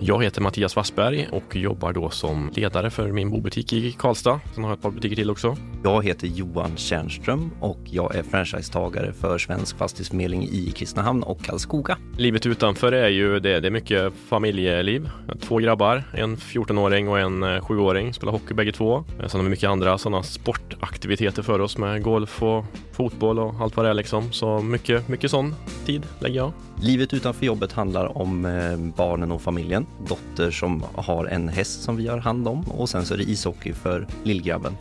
[0.00, 4.40] Jag heter Mattias Wassberg och jobbar då som ledare för min bobutik i Karlstad.
[4.54, 5.56] Sen har jag ett par butiker till också.
[5.84, 11.98] Jag heter Johan Tjärnström och jag är franchisetagare för Svensk Fastighetsförmedling i Kristinehamn och Karlskoga.
[12.16, 15.10] Livet utanför är ju det, det är mycket familjeliv.
[15.40, 19.04] Två grabbar, en 14-åring och en 7-åring, spelar hockey bägge två.
[19.26, 23.76] Sen har vi mycket andra sådana sportaktiviteter för oss med golf och fotboll och allt
[23.76, 24.32] vad det är liksom.
[24.32, 25.54] Så mycket, mycket sån
[25.86, 26.52] tid lägger jag.
[26.82, 29.86] Livet utanför jobbet handlar om eh, barnen och familjen.
[30.08, 33.24] Dotter som har en häst som vi har hand om och sen så är det
[33.24, 34.76] ishockey för lillgrabben.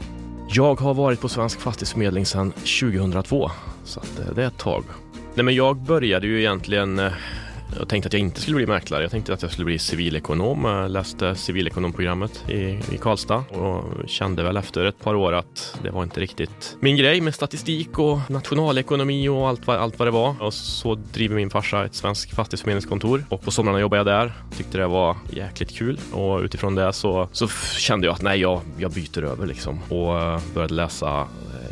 [0.49, 3.51] Jag har varit på Svensk Fastighetsförmedling sedan 2002,
[3.83, 4.83] så att eh, det är ett tag.
[5.35, 7.11] Nej, men jag började ju egentligen eh,
[7.77, 9.01] jag tänkte att jag inte skulle bli mäklare.
[9.01, 10.65] Jag tänkte att jag skulle bli civilekonom.
[10.65, 15.89] Jag läste civilekonomprogrammet i, i Karlstad och kände väl efter ett par år att det
[15.89, 20.35] var inte riktigt min grej med statistik och nationalekonomi och allt, allt vad det var.
[20.41, 24.33] Och så driver min farsa ett svenskt fastighetsförmedlingskontor och på somrarna jobbade jag där.
[24.57, 28.61] Tyckte det var jäkligt kul och utifrån det så, så kände jag att nej, jag,
[28.77, 31.66] jag byter över liksom och eh, började läsa eh,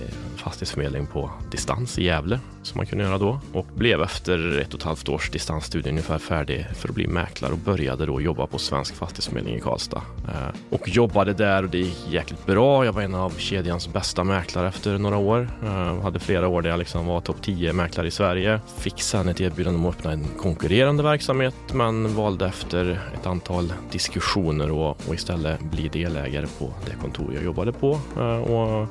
[0.46, 4.80] fastighetsförmedling på distans i Gävle som man kunde göra då och blev efter ett och
[4.80, 8.58] ett halvt års distansstudie ungefär färdig för att bli mäklare och började då jobba på
[8.58, 10.02] Svensk Fastighetsförmedling i Karlstad.
[10.28, 12.86] Eh, och jobbade där och det gick jäkligt bra.
[12.86, 15.50] Jag var en av kedjans bästa mäklare efter några år.
[15.64, 18.60] Jag hade flera år där jag liksom var topp 10 mäklare i Sverige.
[18.78, 23.74] Fick sen ett erbjudande om att öppna en konkurrerande verksamhet men valde efter ett antal
[23.92, 28.00] diskussioner och, och istället bli delägare på det kontor jag jobbade på.
[28.18, 28.88] Eh, och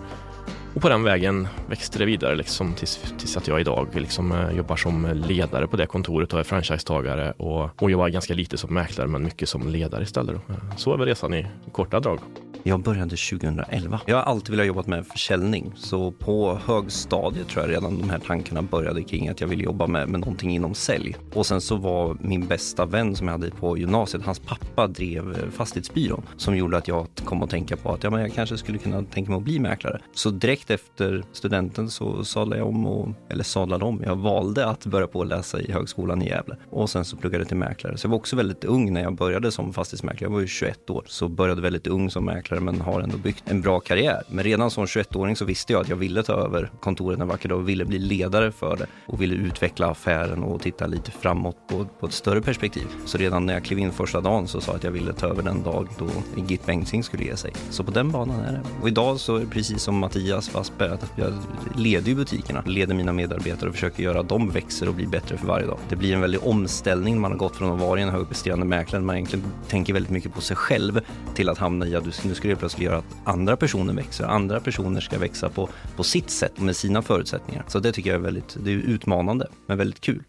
[0.74, 4.56] och på den vägen växte det vidare liksom tills, tills att jag idag liksom, eh,
[4.56, 8.74] jobbar som ledare på det kontoret och är franchisetagare och, och jobbar ganska lite som
[8.74, 10.34] mäklare men mycket som ledare istället.
[10.48, 12.18] Eh, Så är väl resan i korta drag.
[12.66, 14.00] Jag började 2011.
[14.06, 18.18] Jag har alltid velat jobba med försäljning, så på högstadiet tror jag redan de här
[18.18, 21.16] tankarna började kring att jag ville jobba med, med någonting inom sälj.
[21.34, 25.50] Och sen så var min bästa vän som jag hade på gymnasiet, hans pappa drev
[25.50, 28.78] fastighetsbyrån som gjorde att jag kom att tänka på att ja, men jag kanske skulle
[28.78, 30.00] kunna tänka mig att bli mäklare.
[30.12, 34.86] Så direkt efter studenten så sadlade jag om, och, eller sadlade om, jag valde att
[34.86, 37.96] börja på att läsa i högskolan i Gävle och sen så pluggade jag till mäklare.
[37.96, 40.24] Så jag var också väldigt ung när jag började som fastighetsmäklare.
[40.24, 43.16] Jag var ju 21 år, så började väldigt ung som mäklare mäklare men har ändå
[43.16, 44.22] byggt en bra karriär.
[44.28, 47.48] Men redan som 21-åring så visste jag att jag ville ta över kontoret en vacker
[47.48, 51.56] dag och ville bli ledare för det och ville utveckla affären och titta lite framåt
[51.68, 52.86] på, på ett större perspektiv.
[53.06, 55.26] Så redan när jag klev in första dagen så sa jag att jag ville ta
[55.26, 56.08] över den dag då
[56.48, 57.52] Git Bengtzing skulle ge sig.
[57.70, 58.60] Så på den banan är det.
[58.82, 61.32] Och idag så är det precis som Mattias Wassberg, att jag
[61.76, 65.36] leder ju butikerna, leder mina medarbetare och försöker göra att de växer och blir bättre
[65.36, 65.78] för varje dag.
[65.88, 67.20] Det blir en väldig omställning.
[67.20, 70.40] Man har gått från att vara en högpresterande mäklare, man egentligen tänker väldigt mycket på
[70.40, 71.00] sig själv
[71.34, 74.24] till att hamna i att nu ska skulle det plötsligt göra att andra personer växer.
[74.24, 77.64] Andra personer ska växa på, på sitt sätt och med sina förutsättningar.
[77.68, 80.22] Så det tycker jag är väldigt det är utmanande, men väldigt kul.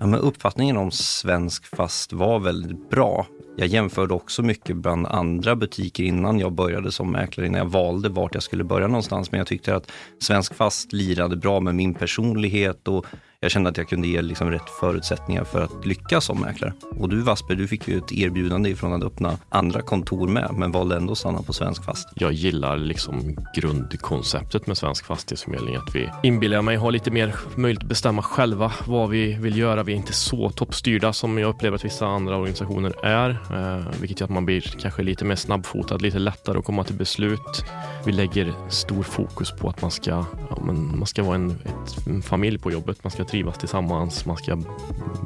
[0.00, 3.26] Ja, men uppfattningen om Svensk Fast var väldigt bra.
[3.56, 8.08] Jag jämförde också mycket bland andra butiker innan jag började som mäklare, innan jag valde
[8.08, 9.32] vart jag skulle börja någonstans.
[9.32, 13.06] Men jag tyckte att Svensk Fast lirade bra med min personlighet och
[13.42, 16.72] jag kände att jag kunde ge liksom rätt förutsättningar för att lyckas som mäklare.
[16.98, 20.72] Och du Vasper, du fick ju ett erbjudande ifrån att öppna andra kontor med, men
[20.72, 22.08] valde ändå att stanna på Svensk Fast.
[22.14, 27.82] Jag gillar liksom grundkonceptet med Svensk Fastighetsförmedling, att vi inbillar mig har lite mer möjlighet
[27.82, 29.82] att bestämma själva vad vi vill göra.
[29.82, 34.20] Vi är inte så toppstyrda som jag upplever att vissa andra organisationer är, eh, vilket
[34.20, 37.64] gör att man blir kanske lite mer snabbfotad, lite lättare att komma till beslut.
[38.06, 40.10] Vi lägger stor fokus på att man ska,
[40.50, 43.04] ja, men man ska vara en, ett, en familj på jobbet.
[43.04, 44.58] Man ska trivas tillsammans, man ska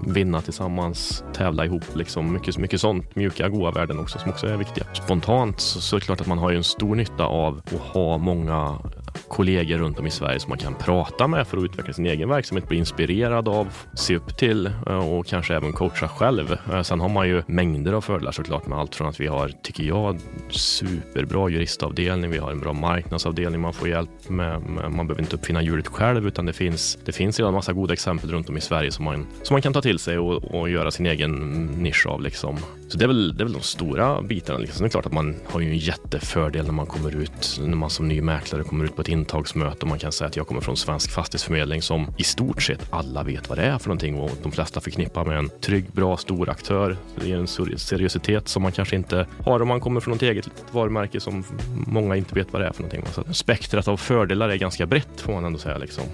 [0.07, 1.85] vinna tillsammans, tävla ihop.
[1.95, 2.33] Liksom.
[2.33, 4.85] Mycket, mycket sånt, mjuka, goda värden också som också är viktiga.
[4.95, 7.73] Spontant så, så är det klart att man har ju en stor nytta av att
[7.73, 8.79] ha många
[9.29, 12.29] kollegor runt om i Sverige som man kan prata med för att utveckla sin egen
[12.29, 16.59] verksamhet, bli inspirerad av, se upp till eh, och kanske även coacha själv.
[16.73, 19.49] Eh, sen har man ju mängder av fördelar såklart med allt från att vi har,
[19.63, 20.21] tycker jag,
[20.51, 25.63] superbra juristavdelning, vi har en bra marknadsavdelning man får hjälp med, man behöver inte uppfinna
[25.63, 28.91] hjulet själv utan det finns, det finns redan massa goda exempel runt om i Sverige
[28.91, 32.23] som man, som man kan ta till sig och, och göra sin egen nisch av
[32.23, 32.59] liksom.
[32.89, 34.59] Så det är väl, det är väl de stora bitarna.
[34.59, 34.83] Liksom.
[34.83, 37.91] Det är klart att man har ju en jättefördel när man kommer ut, när man
[37.91, 40.61] som ny mäklare kommer ut på ett intagsmöte och man kan säga att jag kommer
[40.61, 44.31] från Svensk Fastighetsförmedling som i stort sett alla vet vad det är för någonting och
[44.43, 46.97] de flesta förknippar med en trygg, bra, stor aktör.
[47.21, 50.47] Det är en seriositet som man kanske inte har om man kommer från ett eget
[50.47, 51.45] litet varumärke som
[51.87, 53.05] många inte vet vad det är för någonting.
[53.13, 56.05] Så spektrat av fördelar är ganska brett får man ändå säga, liksom,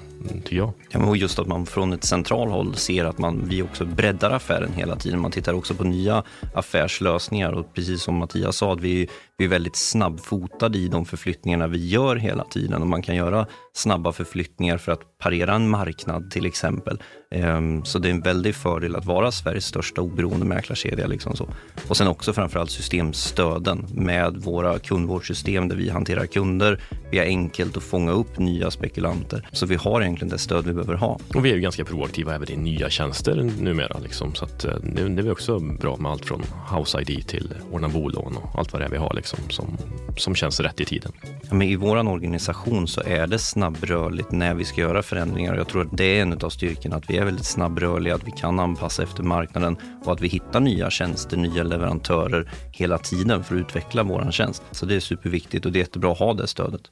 [0.45, 0.73] tycker jag.
[0.91, 4.73] Ja, men just att man från ett centralhåll ser att man, vi också breddar affären
[4.73, 5.21] hela tiden.
[5.21, 6.23] Man tittar också på nya
[6.55, 9.09] affärslösningar och precis som Mattias sa, att vi,
[9.43, 13.47] vi är väldigt snabbfotade i de förflyttningarna vi gör hela tiden och man kan göra
[13.73, 17.03] snabba förflyttningar för att parera en marknad till exempel.
[17.33, 21.07] Ehm, så det är en väldig fördel att vara Sveriges största oberoende mäklarkedja.
[21.07, 21.49] Liksom så.
[21.89, 26.81] Och sen också framförallt systemstöden med våra kundvårdssystem där vi hanterar kunder.
[27.11, 29.49] Vi är enkelt att fånga upp nya spekulanter.
[29.53, 31.19] Så vi har egentligen det stöd vi behöver ha.
[31.35, 33.99] Och vi är ju ganska proaktiva även i nya tjänster numera.
[33.99, 34.35] Liksom.
[34.35, 36.43] Så att, eh, det, det är också bra med allt från
[36.77, 39.79] House ID till ordna bolån och allt vad det är vi har liksom, som,
[40.17, 41.13] som känns rätt i tiden.
[41.23, 45.57] Ja, men I vår organisation så är det snabbrörligt när vi ska göra förändringar.
[45.57, 48.31] Jag tror att det är en av styrkorna, att vi är väldigt snabbrörliga, att vi
[48.31, 53.55] kan anpassa efter marknaden och att vi hittar nya tjänster, nya leverantörer hela tiden för
[53.55, 54.63] att utveckla vår tjänst.
[54.71, 56.83] Så det är superviktigt och det är jättebra att ha det stödet.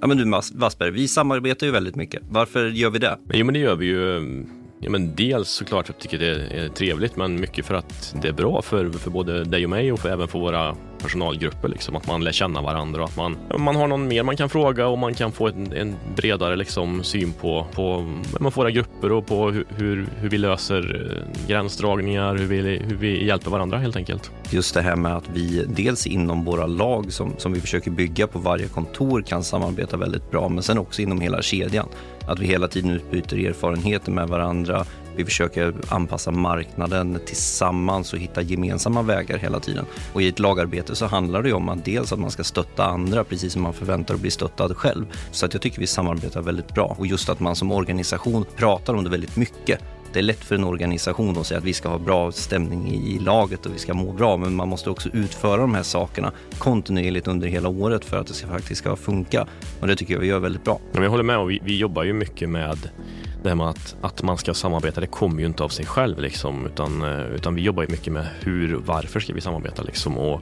[0.00, 2.22] Ja men du Wassberg, vi samarbetar ju väldigt mycket.
[2.28, 3.18] Varför gör vi det?
[3.32, 4.20] Jo men det gör vi ju
[4.80, 8.28] Ja, men dels såklart att jag tycker det är trevligt, men mycket för att det
[8.28, 11.68] är bra för, för både dig och mig och för, även för våra personalgrupper.
[11.68, 14.48] Liksom, att man lär känna varandra och att man, man har någon mer man kan
[14.48, 18.00] fråga och man kan få en, en bredare liksom, syn på, på
[18.40, 22.96] man våra grupper och på hur, hur, hur, vi löser eh, gränsdragningar, hur vi, hur
[22.96, 24.30] vi hjälper varandra helt enkelt.
[24.50, 28.26] Just det här med att vi dels inom våra lag som, som vi försöker bygga
[28.26, 31.88] på varje kontor kan samarbeta väldigt bra, men sen också inom hela kedjan.
[32.28, 34.84] Att vi hela tiden utbyter erfarenheter med varandra.
[35.16, 39.84] Vi försöker anpassa marknaden tillsammans och hitta gemensamma vägar hela tiden.
[40.12, 43.24] Och i ett lagarbete så handlar det om att dels att man ska stötta andra
[43.24, 45.06] precis som man förväntar att bli stöttad själv.
[45.30, 48.94] Så att jag tycker vi samarbetar väldigt bra och just att man som organisation pratar
[48.94, 49.80] om det väldigt mycket
[50.12, 53.18] det är lätt för en organisation att säga att vi ska ha bra stämning i
[53.18, 57.28] laget och vi ska må bra, men man måste också utföra de här sakerna kontinuerligt
[57.28, 59.46] under hela året för att det ska, faktiskt ska funka.
[59.80, 60.80] Och det tycker jag vi gör väldigt bra.
[60.92, 62.90] Jag håller med och vi, vi jobbar ju mycket med
[63.42, 66.18] det här med att, att man ska samarbeta, det kommer ju inte av sig själv
[66.20, 70.18] liksom, utan, eh, utan vi jobbar ju mycket med hur, varför ska vi samarbeta liksom
[70.18, 70.40] och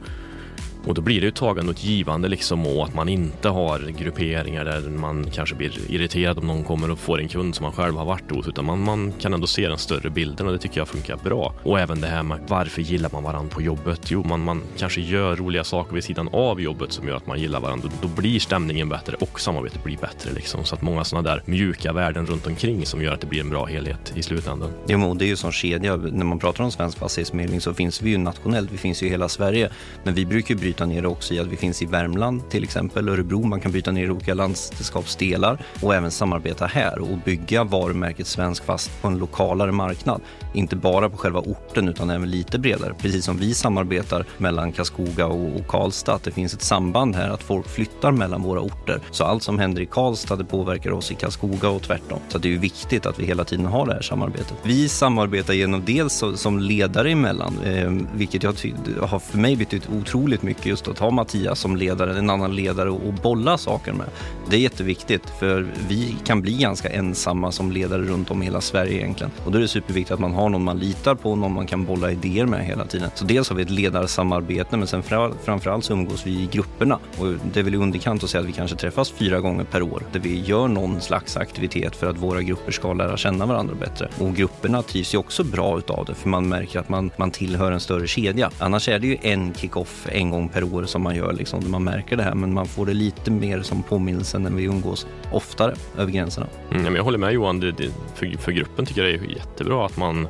[0.86, 4.64] och då blir det ju tagande och givande liksom och att man inte har grupperingar
[4.64, 7.96] där man kanske blir irriterad om någon kommer och får en kund som man själv
[7.96, 10.80] har varit hos utan man, man kan ändå se den större bilden och det tycker
[10.80, 11.54] jag funkar bra.
[11.62, 14.10] Och även det här med varför gillar man varandra på jobbet?
[14.10, 17.40] Jo, man, man kanske gör roliga saker vid sidan av jobbet som gör att man
[17.40, 17.88] gillar varandra.
[18.02, 20.64] Då, blir stämningen bättre och samarbetet blir bättre liksom.
[20.64, 23.50] Så att många sådana där mjuka värden runt omkring som gör att det blir en
[23.50, 24.70] bra helhet i slutändan.
[24.88, 25.96] Jo, det är ju som kedja.
[25.96, 28.72] När man pratar om svensk fastighetsförmedling så finns vi ju nationellt.
[28.72, 29.70] Vi finns ju i hela Sverige.
[30.04, 32.64] Men vi brukar bryta bryta ner det också i att vi finns i Värmland till
[32.64, 38.26] exempel, Örebro, man kan bryta ner olika landskapsdelar och även samarbeta här och bygga varumärket
[38.26, 40.20] Svensk Fast på en lokalare marknad.
[40.54, 42.94] Inte bara på själva orten utan även lite bredare.
[42.98, 47.42] Precis som vi samarbetar mellan Karlskoga och Karlstad, att det finns ett samband här att
[47.42, 49.00] folk flyttar mellan våra orter.
[49.10, 52.18] Så allt som händer i Karlstad det påverkar oss i Karlskoga och tvärtom.
[52.28, 54.54] Så det är viktigt att vi hela tiden har det här samarbetet.
[54.62, 58.54] Vi samarbetar genom dels som ledare emellan, eh, vilket jag
[59.00, 62.90] har för mig betytt otroligt mycket just att ha Mattias som ledare, en annan ledare
[62.90, 64.06] och bolla saker med.
[64.50, 68.60] Det är jätteviktigt för vi kan bli ganska ensamma som ledare runt om i hela
[68.60, 69.32] Sverige egentligen.
[69.44, 71.84] Och då är det superviktigt att man har någon man litar på, någon man kan
[71.84, 73.10] bolla idéer med hela tiden.
[73.14, 75.02] Så dels har vi ett ledarsamarbete men sen
[75.44, 76.98] framförallt så umgås vi i grupperna.
[77.18, 80.02] Och det är väl underkant att säga att vi kanske träffas fyra gånger per år
[80.12, 84.08] där vi gör någon slags aktivitet för att våra grupper ska lära känna varandra bättre.
[84.20, 87.72] Och grupperna trivs ju också bra utav det för man märker att man, man tillhör
[87.72, 88.50] en större kedja.
[88.58, 91.68] Annars är det ju en kick-off en gång per år som man gör liksom, där
[91.68, 92.34] man märker det här.
[92.34, 96.46] Men man får det lite mer som påminnelse när vi umgås oftare över gränserna.
[96.70, 99.86] Mm, jag håller med Johan, det, det, för, för gruppen tycker jag det är jättebra
[99.86, 100.28] att man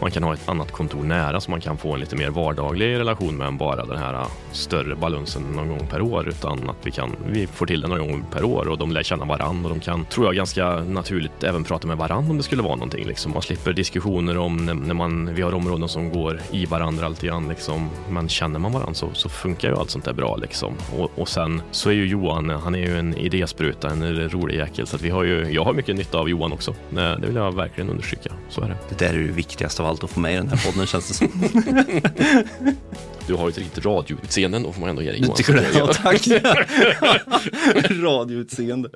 [0.00, 2.98] man kan ha ett annat kontor nära så man kan få en lite mer vardaglig
[2.98, 6.76] relation med än bara den här äh, större balansen någon gång per år utan att
[6.82, 9.68] vi kan, vi får till det någon gång per år och de lär känna varandra
[9.68, 12.74] och de kan, tror jag, ganska naturligt även prata med varandra om det skulle vara
[12.74, 13.06] någonting.
[13.06, 13.32] Liksom.
[13.32, 17.30] Man slipper diskussioner om när, när man, vi har områden som går i varandra alltid
[17.30, 17.48] grann.
[17.48, 17.90] Liksom.
[18.08, 20.74] Men känner man varandra så, så funkar ju allt sånt där bra liksom.
[20.98, 24.86] Och, och sen så är ju Johan, han är ju en idéspruta, en rolig jäkel
[24.86, 26.70] så att vi har ju, jag har mycket nytta av Johan också.
[26.70, 28.30] Eh, det vill jag verkligen understryka.
[28.48, 28.76] Så är det.
[28.88, 31.08] Det där är det viktigaste av allt att få med i den här podden känns
[31.08, 31.28] det som.
[33.26, 35.36] Du har ju ett riktigt radioutseende, då får man ändå ge dig Johan.
[35.36, 36.28] Tycker du Ja, tack.
[37.90, 38.88] radioutseende.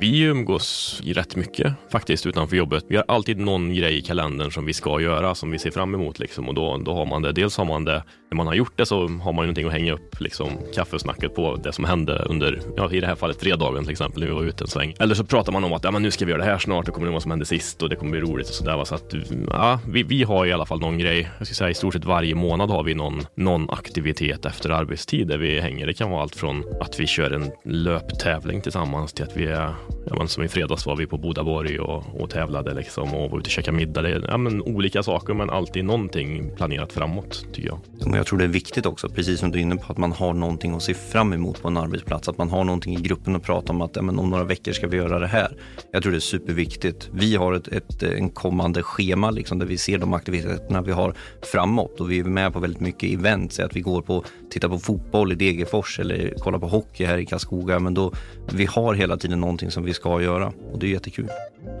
[0.00, 2.84] Vi umgås rätt mycket faktiskt utanför jobbet.
[2.88, 5.94] Vi har alltid någon grej i kalendern som vi ska göra, som vi ser fram
[5.94, 6.18] emot.
[6.18, 6.48] Liksom.
[6.48, 7.32] Och då, då har man det.
[7.32, 9.72] Dels har man det, när man har gjort det så har man ju någonting att
[9.72, 13.84] hänga upp liksom, kaffesnacket på det som hände under, ja, i det här fallet fredagen
[13.84, 14.94] till exempel, när vi var ute en sväng.
[14.98, 16.86] Eller så pratar man om att ja, men nu ska vi göra det här snart,
[16.86, 18.84] det kommer det vad som hände sist och det kommer bli roligt och sådär.
[18.84, 19.14] Så att,
[19.48, 21.30] ja, vi, vi har i alla fall någon grej.
[21.38, 25.28] Jag ska säga i stort sett varje månad har vi någon, någon aktivitet efter arbetstid
[25.28, 25.86] där vi hänger.
[25.86, 29.74] Det kan vara allt från att vi kör en löptävling tillsammans till att vi är
[30.06, 33.38] ja, men som i fredags var vi på Bodaborg och, och tävlade liksom och var
[33.38, 34.02] ute och käkade middag.
[34.02, 37.78] Det är ja, men olika saker men alltid någonting planerat framåt tycker jag.
[38.20, 40.32] Jag tror det är viktigt också, precis som du är inne på, att man har
[40.32, 42.28] någonting att se fram emot på en arbetsplats.
[42.28, 44.72] Att man har någonting i gruppen att prata om att ja, men om några veckor
[44.72, 45.56] ska vi göra det här.
[45.92, 47.10] Jag tror det är superviktigt.
[47.12, 51.14] Vi har ett, ett en kommande schema liksom, där vi ser de aktiviteterna vi har
[51.52, 53.58] framåt och vi är med på väldigt mycket events.
[53.58, 57.26] Att vi går på, tittar på fotboll i Degerfors eller kollar på hockey här i
[57.26, 57.78] Karlskoga.
[57.78, 58.12] Men då,
[58.52, 61.28] vi har hela tiden någonting som vi ska göra och det är jättekul.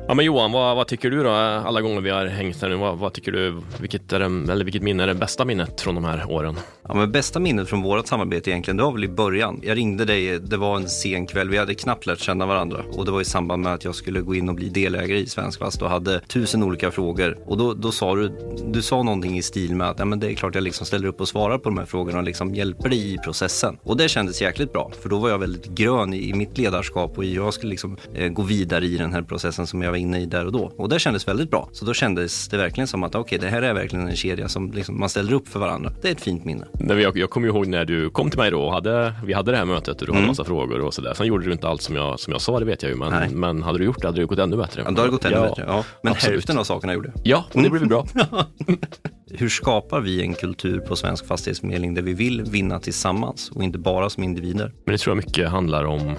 [0.08, 2.76] Ja, men Johan, vad, vad, tycker du då alla gånger vi har hängt här nu?
[2.76, 5.94] Vad, vad tycker du, vilket, är det, eller vilket minne är det bästa minnet från
[5.94, 6.56] de här åren?
[6.88, 9.60] Ja, men bästa minnet från vårt samarbete egentligen, det var väl i början.
[9.62, 13.04] Jag ringde dig, det var en sen kväll, vi hade knappt lärt känna varandra och
[13.04, 15.58] det var i samband med att jag skulle gå in och bli delägare i Svensk
[15.58, 17.38] Fast och hade tusen olika frågor.
[17.46, 18.32] Och då, då sa du,
[18.66, 21.08] du sa någonting i stil med att ja, men det är klart jag liksom ställer
[21.08, 23.78] upp och svarar på de här frågorna och liksom hjälper dig i processen.
[23.82, 27.18] Och det kändes jäkligt bra, för då var jag väldigt grön i, i mitt ledarskap
[27.18, 30.20] och jag skulle liksom eh, gå vidare i den här processen som jag var inne
[30.20, 30.72] i där och då.
[30.76, 31.68] Och det kändes väldigt bra.
[31.72, 34.48] Så då kändes det verkligen som att okej, okay, det här är verkligen en kedja
[34.48, 35.92] som liksom, man ställer upp för varandra.
[36.02, 36.66] Det är ett fint minne.
[37.02, 39.56] Jag, jag kommer ihåg när du kom till mig då och hade, vi hade det
[39.56, 40.28] här mötet och du hade mm.
[40.28, 41.14] massa frågor och sådär.
[41.14, 42.96] Sen gjorde du inte allt som jag, som jag sa, det vet jag ju.
[42.96, 44.82] Men, men hade du gjort det hade det gått ännu bättre.
[44.84, 45.64] Ja, då hade det gått ännu ja, bättre.
[45.66, 45.84] Ja.
[46.02, 46.34] Men absolut.
[46.34, 47.20] hälften av sakerna gjorde jag.
[47.24, 48.06] Ja, och det blev bra.
[49.32, 53.78] Hur skapar vi en kultur på Svensk Fastighetsförmedling där vi vill vinna tillsammans och inte
[53.78, 54.72] bara som individer?
[54.84, 56.14] Men det tror jag mycket handlar om,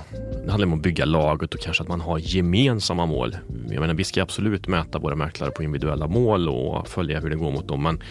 [0.46, 3.38] det handlar om att bygga laget och kanske att man har gemensamma mål.
[3.70, 7.36] Jag menar, vi ska absolut mäta våra mäklare på individuella mål och följa hur det
[7.36, 7.84] går mot dem.
[7.84, 8.02] Men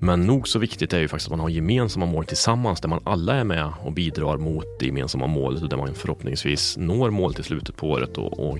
[0.00, 3.00] men nog så viktigt är ju faktiskt att man har gemensamma mål tillsammans där man
[3.04, 7.34] alla är med och bidrar mot det gemensamma målet och där man förhoppningsvis når mål
[7.34, 8.58] till slutet på året och, och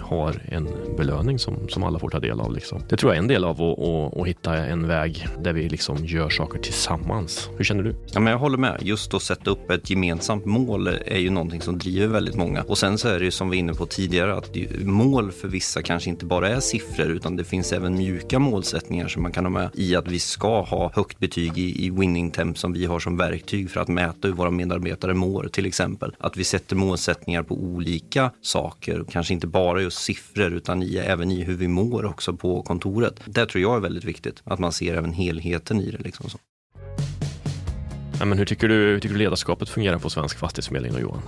[0.00, 2.54] har en belöning som, som alla får ta del av.
[2.54, 2.82] Liksom.
[2.88, 5.68] Det tror jag är en del av att, att, att hitta en väg där vi
[5.68, 7.50] liksom gör saker tillsammans.
[7.56, 7.94] Hur känner du?
[8.12, 8.78] Ja, men jag håller med.
[8.80, 12.62] Just att sätta upp ett gemensamt mål är ju någonting som driver väldigt många.
[12.62, 15.48] Och sen så är det ju som vi var inne på tidigare att mål för
[15.48, 19.44] vissa kanske inte bara är siffror utan det finns även mjuka målsättningar som man kan
[19.44, 22.72] ha med i att vi ska ha ha högt betyg i, i winning temp som
[22.72, 26.14] vi har som verktyg för att mäta hur våra medarbetare mår till exempel.
[26.18, 31.30] Att vi sätter målsättningar på olika saker, kanske inte bara just siffror utan i, även
[31.30, 33.20] i hur vi mår också på kontoret.
[33.24, 35.98] Det tror jag är väldigt viktigt, att man ser även helheten i det.
[35.98, 36.38] Liksom så.
[38.18, 41.22] Ja, men hur, tycker du, hur tycker du ledarskapet fungerar på Svensk Fastighetsförmedling och Johan?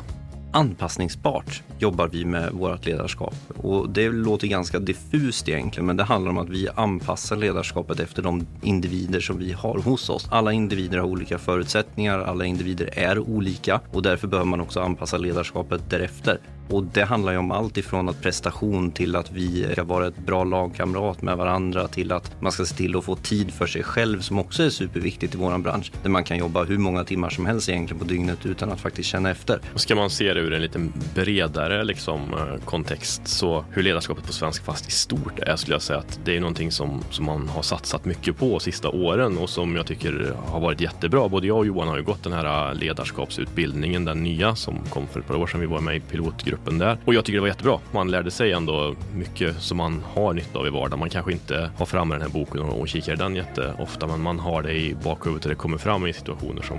[0.52, 3.34] Anpassningsbart jobbar vi med vårt ledarskap.
[3.56, 8.22] Och det låter ganska diffust egentligen, men det handlar om att vi anpassar ledarskapet efter
[8.22, 10.28] de individer som vi har hos oss.
[10.30, 15.18] Alla individer har olika förutsättningar, alla individer är olika och därför behöver man också anpassa
[15.18, 16.40] ledarskapet därefter.
[16.70, 20.18] Och det handlar ju om allt ifrån att prestation till att vi ska vara ett
[20.18, 23.82] bra lagkamrat med varandra till att man ska se till att få tid för sig
[23.82, 25.92] själv som också är superviktigt i vår bransch.
[26.02, 29.08] Där man kan jobba hur många timmar som helst egentligen på dygnet utan att faktiskt
[29.08, 29.60] känna efter.
[29.74, 32.20] Ska man se det ur en lite bredare liksom,
[32.64, 36.36] kontext så hur ledarskapet på Svensk Fast i stort är skulle jag säga att det
[36.36, 39.86] är någonting som, som man har satsat mycket på de sista åren och som jag
[39.86, 41.28] tycker har varit jättebra.
[41.28, 45.20] Både jag och Johan har ju gått den här ledarskapsutbildningen, den nya som kom för
[45.20, 45.60] ett par år sedan.
[45.60, 46.98] Vi var med i pilotgruppen gruppen där.
[47.04, 47.78] Och jag tycker det var jättebra.
[47.92, 50.98] Man lärde sig ändå mycket som man har nytta av i vardagen.
[50.98, 54.62] Man kanske inte har framme den här boken och, kikar den jätteofta, men man har
[54.62, 56.78] det i bakhuvudet och det kommer fram i situationer som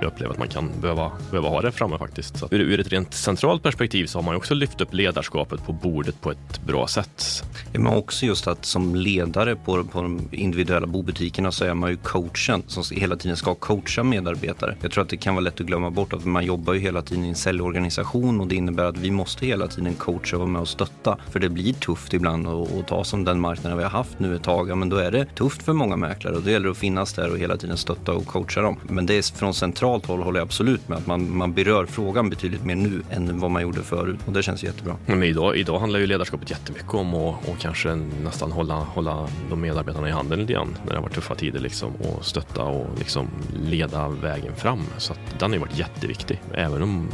[0.00, 2.38] jag upplever att man kan behöva, behöva ha det framme faktiskt.
[2.38, 5.72] Så ur, ur ett rent centralt perspektiv så har man också lyft upp ledarskapet på
[5.72, 7.44] bordet på ett bra sätt.
[7.72, 11.96] Men också just att som ledare på, på de individuella bobutikerna så är man ju
[11.96, 14.76] coachen som hela tiden ska coacha medarbetare.
[14.80, 17.02] Jag tror att det kan vara lätt att glömma bort att man jobbar ju hela
[17.02, 20.40] tiden i en säljorganisation och det innebär att vi måste måste hela tiden coacha och
[20.40, 21.16] vara med och stötta.
[21.30, 24.42] För det blir tufft ibland att ta som den marknaden vi har haft nu ett
[24.42, 24.68] tag.
[24.70, 27.12] Ja, men då är det tufft för många mäklare och då gäller det att finnas
[27.12, 28.76] där och hela tiden stötta och coacha dem.
[28.82, 32.30] Men det är från centralt håll håller jag absolut med att man, man berör frågan
[32.30, 34.96] betydligt mer nu än vad man gjorde förut och det känns jättebra.
[35.06, 39.60] Men idag, idag handlar ju ledarskapet jättemycket om att och kanske nästan hålla, hålla de
[39.60, 42.86] medarbetarna i handen lite grann när det har varit tuffa tider liksom och stötta och
[42.98, 43.28] liksom
[43.70, 44.80] leda vägen fram.
[44.98, 46.40] Så att den har ju varit jätteviktig.
[46.54, 47.08] Även om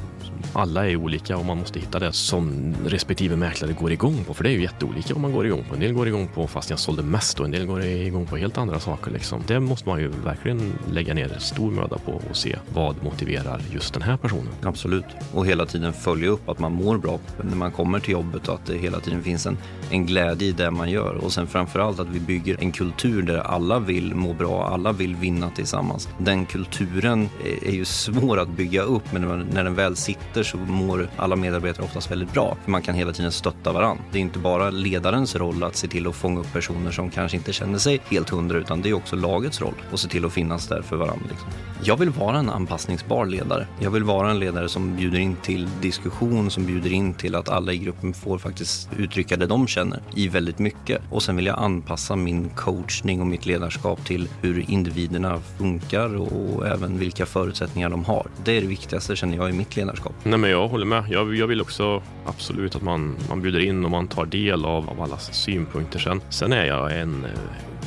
[0.52, 4.34] alla är olika och man måste hitta det som respektive mäklare går igång på.
[4.34, 5.74] För det är ju jätteolika vad man går igång på.
[5.74, 8.36] En del går igång på fast jag sålde mest och en del går igång på
[8.36, 9.10] helt andra saker.
[9.10, 9.42] Liksom.
[9.46, 13.94] Det måste man ju verkligen lägga ner stor möda på och se vad motiverar just
[13.94, 14.52] den här personen.
[14.62, 18.48] Absolut, och hela tiden följa upp att man mår bra när man kommer till jobbet
[18.48, 19.58] och att det hela tiden finns en,
[19.90, 21.14] en glädje i det man gör.
[21.14, 25.16] Och sen framförallt att vi bygger en kultur där alla vill må bra, alla vill
[25.16, 26.08] vinna tillsammans.
[26.18, 27.28] Den kulturen
[27.62, 31.36] är, ju svår att bygga upp men när den väl sitter samarbete så mår alla
[31.36, 32.56] medarbetare oftast väldigt bra.
[32.64, 34.04] För man kan hela tiden stötta varandra.
[34.12, 37.36] Det är inte bara ledarens roll att se till att fånga upp personer som kanske
[37.36, 40.32] inte känner sig helt hundra utan det är också lagets roll att se till att
[40.32, 41.26] finnas där för varandra.
[41.30, 41.48] Liksom.
[41.82, 43.66] Jag vill vara en anpassningsbar ledare.
[43.80, 47.48] Jag vill vara en ledare som bjuder in till diskussion, som bjuder in till att
[47.48, 51.02] alla i gruppen får faktiskt uttrycka det de känner i väldigt mycket.
[51.10, 56.66] Och sen vill jag anpassa min coachning och mitt ledarskap till hur individerna funkar och
[56.66, 58.26] även vilka förutsättningar de har.
[58.44, 60.12] Det är det viktigaste känner jag i mitt ledarskap.
[60.28, 61.04] Nej, men jag håller med.
[61.10, 64.90] Jag, jag vill också absolut att man, man bjuder in och man tar del av,
[64.90, 65.98] av allas synpunkter.
[65.98, 67.30] Sen, sen är jag en eh,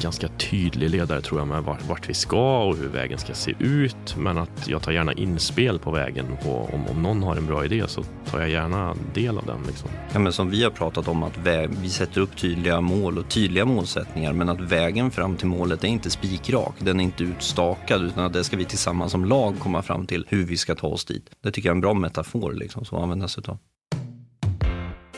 [0.01, 4.15] ganska tydlig ledare tror jag med vart, vi ska och hur vägen ska se ut.
[4.17, 6.25] Men att jag tar gärna inspel på vägen.
[6.45, 9.63] och om, om någon har en bra idé så tar jag gärna del av den.
[9.67, 9.89] Liksom.
[10.13, 13.29] Ja, men som vi har pratat om att väg, vi sätter upp tydliga mål och
[13.29, 16.75] tydliga målsättningar men att vägen fram till målet är inte spikrak.
[16.79, 20.25] Den är inte utstakad utan att det ska vi tillsammans som lag komma fram till
[20.29, 21.29] hur vi ska ta oss dit.
[21.43, 23.57] Det tycker jag är en bra metafor liksom, som användas utav.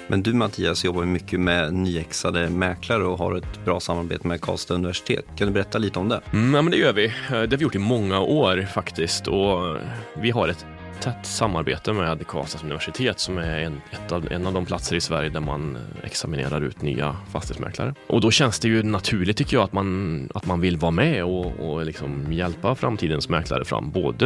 [0.08, 4.74] Men du Mattias jobbar mycket med nyexade mäklare och har ett bra samarbete med Karlstad
[4.74, 5.26] universitet.
[5.38, 6.22] Kan du berätta lite om det?
[6.34, 7.06] Mm, ja, men det gör vi.
[7.06, 9.78] Eh, det har vi gjort i många år faktiskt och
[10.18, 10.66] vi har ett
[11.04, 15.30] tätt samarbete med Karlstads universitet som är en, av, en av de platser i Sverige
[15.30, 17.94] där man eh, examinerar ut nya fastighetsmäklare.
[18.08, 21.24] Och då känns det ju naturligt tycker jag att man, att man vill vara med
[21.24, 23.92] och, och liksom hjälpa framtidens mäklare fram.
[23.92, 24.26] Både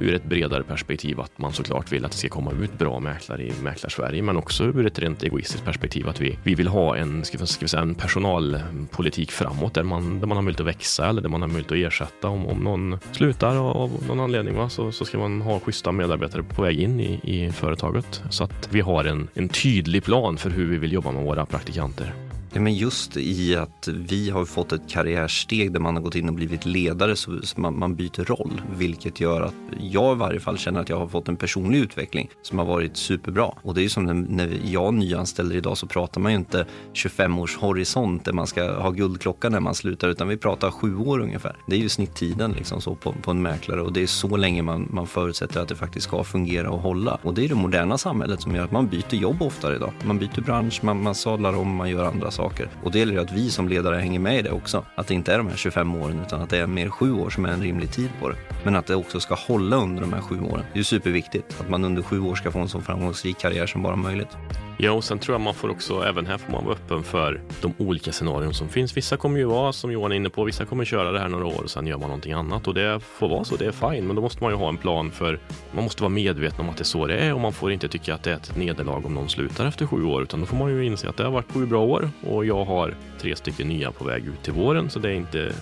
[0.00, 3.42] ur ett bredare perspektiv att man såklart vill att det ska komma ut bra mäklare
[3.42, 7.24] i Mäklarsverige men också ur ett rent egoistiskt perspektiv att vi, vi vill ha en,
[7.24, 10.66] ska vi, ska vi säga, en personalpolitik framåt där man, där man har möjlighet att
[10.66, 14.56] växa eller där man har möjlighet att ersätta om, om någon slutar av någon anledning
[14.56, 14.68] va?
[14.68, 18.22] Så, så ska man ha schyssta medarbetare på väg in i, i företaget.
[18.30, 21.46] Så att vi har en, en tydlig plan för hur vi vill jobba med våra
[21.46, 22.29] praktikanter.
[22.52, 26.28] Ja, men just i att vi har fått ett karriärsteg där man har gått in
[26.28, 28.62] och blivit ledare så, man, man, byter roll.
[28.76, 32.30] Vilket gör att jag i varje fall känner att jag har fått en personlig utveckling
[32.42, 33.54] som har varit superbra.
[33.62, 36.66] Och det är ju som när, när jag nyanställer idag så pratar man ju inte
[36.92, 40.96] 25 års horisont där man ska ha guldklocka när man slutar utan vi pratar sju
[40.96, 41.56] år ungefär.
[41.66, 44.62] Det är ju snitttiden liksom så på, på en mäklare och det är så länge
[44.62, 47.18] man, man förutsätter att det faktiskt ska fungera och hålla.
[47.22, 49.92] Och det är det moderna samhället som gör att man byter jobb oftare idag.
[50.04, 52.68] Man byter bransch, man, man sadlar om, man gör andra saker saker.
[52.84, 54.84] Och det gäller att vi som ledare hänger med i det också.
[54.94, 57.30] Att det inte är de här 25 åren utan att det är mer sju år
[57.30, 58.36] som är en rimlig tid på det.
[58.64, 60.64] Men att det också ska hålla under de här sju åren.
[60.72, 63.82] Det är superviktigt att man under sju år ska få en så framgångsrik karriär som
[63.82, 64.36] bara möjligt.
[64.82, 67.40] Ja, och sen tror jag man får också, även här får man vara öppen för
[67.60, 68.96] de olika scenarion som finns.
[68.96, 71.46] Vissa kommer ju vara, som Johan är inne på, vissa kommer köra det här några
[71.46, 72.68] år och sen gör man någonting annat.
[72.68, 74.06] Och det får vara så, det är fine.
[74.06, 75.38] Men då måste man ju ha en plan för,
[75.72, 77.34] man måste vara medveten om att det är så det är.
[77.34, 80.04] Och man får inte tycka att det är ett nederlag om någon slutar efter sju
[80.04, 82.10] år, utan då får man ju inse att det har varit sju bra år.
[82.26, 85.52] Och jag har tre stycken nya på väg ut till våren, så det är inte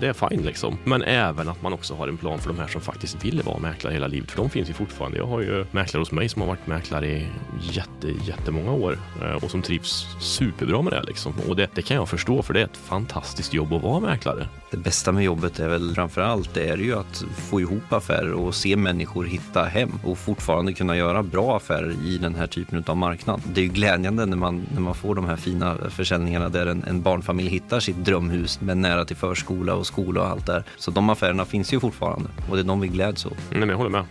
[0.00, 0.78] det är fine liksom.
[0.84, 3.58] Men även att man också har en plan för de här som faktiskt vill vara
[3.58, 5.18] mäklare hela livet, för de finns ju fortfarande.
[5.18, 7.26] Jag har ju mäklare hos mig som har varit mäklare i
[7.60, 11.34] jätte, jättemånga år eh, och som trivs superbra med det liksom.
[11.48, 14.48] Och det, det kan jag förstå, för det är ett fantastiskt jobb att vara mäklare.
[14.70, 18.32] Det bästa med jobbet är väl framför allt det är ju att få ihop affärer
[18.32, 22.84] och se människor hitta hem och fortfarande kunna göra bra affärer i den här typen
[22.86, 23.40] av marknad.
[23.54, 26.84] Det är ju glädjande när man, när man får de här fina försäljningarna där en,
[26.84, 30.64] en barnfamilj hittar sitt drömhus med nära till förskola och skola och allt där.
[30.76, 33.32] Så de affärerna finns ju fortfarande och det är de vi gläds åt.
[33.50, 34.04] Nej, men jag håller med.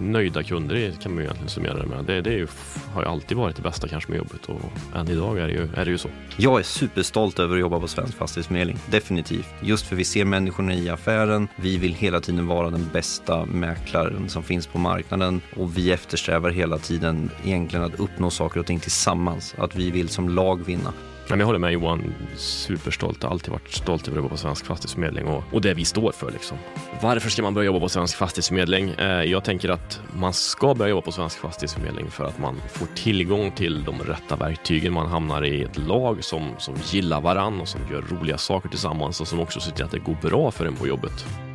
[0.00, 2.04] Nöjda kunder kan man ju egentligen summera det med.
[2.04, 2.46] Det, det ju,
[2.94, 5.68] har ju alltid varit det bästa kanske med jobbet och än idag är det, ju,
[5.74, 6.08] är det ju så.
[6.36, 8.78] Jag är superstolt över att jobba på Svensk Fastighetsförmedling.
[8.90, 9.48] Definitivt.
[9.60, 11.48] Just för vi ser människorna i affären.
[11.56, 16.50] Vi vill hela tiden vara den bästa mäklaren som finns på marknaden och vi eftersträvar
[16.50, 19.54] hela tiden egentligen att uppnå saker och ting tillsammans.
[19.58, 20.92] Att vi vill som lag vinna.
[21.28, 23.18] Men jag håller med Johan, superstolt.
[23.20, 25.84] Jag har alltid varit stolt över att jobba på Svensk Fastighetsförmedling och, och det vi
[25.84, 26.30] står för.
[26.30, 26.58] Liksom.
[27.02, 28.90] Varför ska man börja jobba på Svensk Fastighetsförmedling?
[28.90, 32.86] Eh, jag tänker att man ska börja jobba på Svensk Fastighetsförmedling för att man får
[32.86, 34.92] tillgång till de rätta verktygen.
[34.92, 39.20] Man hamnar i ett lag som, som gillar varann och som gör roliga saker tillsammans
[39.20, 41.45] och som också ser till att det går bra för en på jobbet.